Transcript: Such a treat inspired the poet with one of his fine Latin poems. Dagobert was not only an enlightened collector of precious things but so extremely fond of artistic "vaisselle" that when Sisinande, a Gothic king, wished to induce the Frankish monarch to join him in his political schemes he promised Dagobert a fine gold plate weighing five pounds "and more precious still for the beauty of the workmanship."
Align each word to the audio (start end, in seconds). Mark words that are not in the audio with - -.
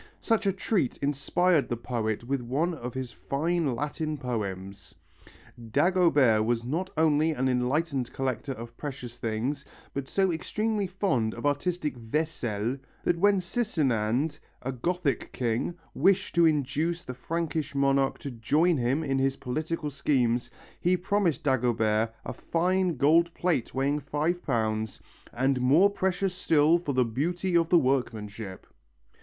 Such 0.23 0.47
a 0.47 0.51
treat 0.51 0.97
inspired 0.97 1.69
the 1.69 1.77
poet 1.77 2.23
with 2.23 2.41
one 2.41 2.73
of 2.73 2.95
his 2.95 3.11
fine 3.11 3.75
Latin 3.75 4.17
poems. 4.17 4.95
Dagobert 5.69 6.43
was 6.43 6.65
not 6.65 6.89
only 6.97 7.33
an 7.33 7.47
enlightened 7.47 8.11
collector 8.11 8.53
of 8.53 8.75
precious 8.77 9.17
things 9.17 9.63
but 9.93 10.07
so 10.07 10.31
extremely 10.31 10.87
fond 10.87 11.35
of 11.35 11.45
artistic 11.45 11.95
"vaisselle" 11.97 12.77
that 13.03 13.19
when 13.19 13.39
Sisinande, 13.39 14.39
a 14.63 14.71
Gothic 14.71 15.31
king, 15.33 15.75
wished 15.93 16.33
to 16.33 16.47
induce 16.47 17.03
the 17.03 17.13
Frankish 17.13 17.75
monarch 17.75 18.17
to 18.17 18.31
join 18.31 18.77
him 18.77 19.03
in 19.03 19.19
his 19.19 19.35
political 19.35 19.91
schemes 19.91 20.49
he 20.79 20.97
promised 20.97 21.43
Dagobert 21.43 22.11
a 22.25 22.33
fine 22.33 22.97
gold 22.97 23.31
plate 23.35 23.75
weighing 23.75 23.99
five 23.99 24.41
pounds 24.41 24.99
"and 25.31 25.61
more 25.61 25.91
precious 25.91 26.33
still 26.33 26.79
for 26.79 26.93
the 26.93 27.05
beauty 27.05 27.55
of 27.55 27.69
the 27.69 27.77
workmanship." 27.77 28.65